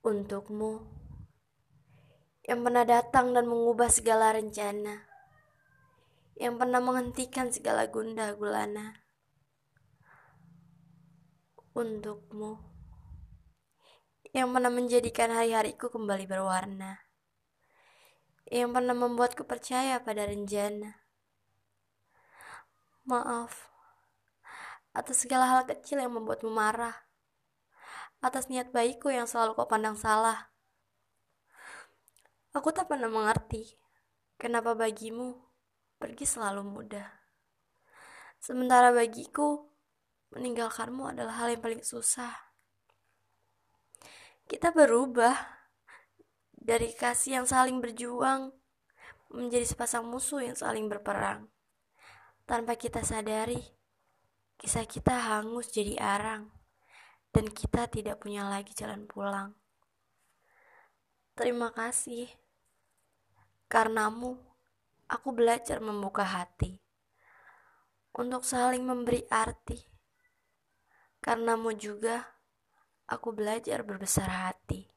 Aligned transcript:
Untukmu 0.00 0.80
yang 2.48 2.64
pernah 2.64 2.88
datang 2.88 3.36
dan 3.36 3.44
mengubah 3.44 3.92
segala 3.92 4.32
rencana, 4.32 5.04
yang 6.40 6.56
pernah 6.56 6.80
menghentikan 6.80 7.52
segala 7.52 7.84
gundah 7.84 8.32
gulana. 8.32 9.04
Untukmu 11.76 12.56
yang 14.32 14.48
pernah 14.56 14.72
menjadikan 14.72 15.36
hari-hariku 15.36 15.92
kembali 15.92 16.24
berwarna, 16.24 17.04
yang 18.48 18.72
pernah 18.72 18.96
membuatku 18.96 19.44
percaya 19.44 20.00
pada 20.00 20.24
rencana. 20.24 20.96
Maaf 23.04 23.68
atas 24.96 25.28
segala 25.28 25.44
hal 25.44 25.68
kecil 25.68 26.00
yang 26.00 26.16
membuatmu 26.16 26.48
marah 26.48 27.09
atas 28.20 28.52
niat 28.52 28.68
baikku 28.68 29.08
yang 29.08 29.24
selalu 29.24 29.56
kau 29.56 29.64
pandang 29.64 29.96
salah. 29.96 30.52
Aku 32.52 32.68
tak 32.68 32.92
pernah 32.92 33.08
mengerti 33.08 33.80
kenapa 34.36 34.76
bagimu 34.76 35.40
pergi 35.96 36.28
selalu 36.28 36.60
mudah. 36.68 37.08
Sementara 38.40 38.92
bagiku, 38.92 39.68
meninggalkanmu 40.36 41.16
adalah 41.16 41.44
hal 41.44 41.56
yang 41.56 41.64
paling 41.64 41.84
susah. 41.84 42.32
Kita 44.44 44.72
berubah 44.72 45.36
dari 46.52 46.92
kasih 46.92 47.40
yang 47.40 47.46
saling 47.48 47.80
berjuang 47.80 48.52
menjadi 49.32 49.64
sepasang 49.64 50.04
musuh 50.04 50.44
yang 50.44 50.58
saling 50.58 50.90
berperang. 50.90 51.48
Tanpa 52.44 52.74
kita 52.74 53.00
sadari, 53.06 53.62
kisah 54.58 54.84
kita 54.84 55.14
hangus 55.14 55.70
jadi 55.70 55.96
arang 56.02 56.59
dan 57.30 57.46
kita 57.50 57.86
tidak 57.86 58.18
punya 58.22 58.46
lagi 58.46 58.74
jalan 58.74 59.06
pulang. 59.06 59.54
Terima 61.38 61.72
kasih. 61.72 62.28
Karenamu, 63.70 64.34
aku 65.06 65.28
belajar 65.30 65.78
membuka 65.78 66.26
hati 66.26 66.82
untuk 68.12 68.42
saling 68.42 68.82
memberi 68.82 69.22
arti. 69.30 69.78
Karenamu 71.22 71.70
juga, 71.78 72.26
aku 73.06 73.30
belajar 73.30 73.86
berbesar 73.86 74.26
hati. 74.26 74.90